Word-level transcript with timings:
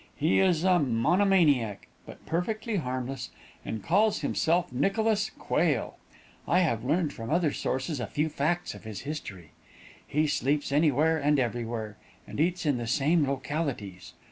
He 0.15 0.39
is 0.39 0.63
a 0.63 0.79
monomaniac, 0.79 1.87
but 2.07 2.25
perfectly 2.25 2.77
harmless, 2.77 3.29
and 3.63 3.83
calls 3.83 4.21
himself 4.21 4.73
Nicholas 4.73 5.29
Quail. 5.37 5.95
I 6.47 6.61
have 6.61 6.83
learned 6.83 7.13
from 7.13 7.29
other 7.29 7.51
sources 7.51 7.99
a 7.99 8.07
few 8.07 8.27
facts 8.27 8.73
of 8.73 8.83
his 8.83 9.01
history. 9.01 9.51
He 10.07 10.25
sleeps 10.25 10.71
anywhere 10.71 11.19
and 11.19 11.39
everywhere, 11.39 11.97
and 12.27 12.39
eats 12.39 12.65
in 12.65 12.79
the 12.79 12.87
same 12.87 13.27
localities. 13.27 14.13